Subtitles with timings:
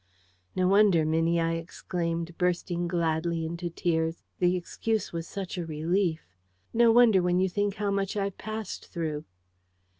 [0.55, 6.23] "No wonder, Minnie," I exclaimed, bursting gladly into tears the excuse was such a relief
[6.73, 9.25] "no wonder, when you think how much I've passed through!"